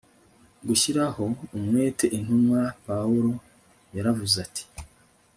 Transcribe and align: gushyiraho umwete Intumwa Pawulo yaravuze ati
gushyiraho 0.67 1.25
umwete 1.57 2.05
Intumwa 2.17 2.61
Pawulo 2.85 3.31
yaravuze 3.95 4.35
ati 4.45 4.63